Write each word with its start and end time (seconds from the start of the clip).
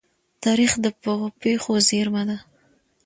تاریخ 0.43 0.71
د 0.83 0.85
پېښو 1.41 1.73
زيرمه 1.87 2.23
ده. 2.29 2.37